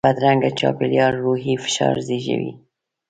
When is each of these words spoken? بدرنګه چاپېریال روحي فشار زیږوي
بدرنګه 0.07 0.49
چاپېریال 0.59 1.13
روحي 1.23 1.53
فشار 1.63 1.95
زیږوي 2.07 2.53